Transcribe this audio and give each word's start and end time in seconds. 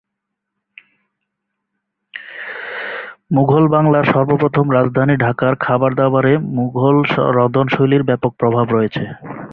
মুঘল 3.31 3.65
বাংলার 3.67 4.03
সর্বপ্রথম 4.03 4.65
রাজধানী 4.71 5.15
ঢাকার 5.17 5.53
খাবার-দাবারে 5.55 6.33
মুঘল 6.55 6.95
রন্ধনশৈলীর 7.37 8.03
ব্যাপক 8.03 8.31
প্রভাব 8.39 8.65
রয়েছে। 8.71 9.03